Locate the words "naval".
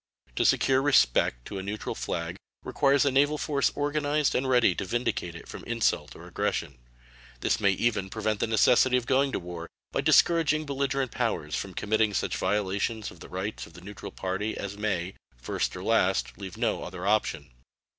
3.11-3.37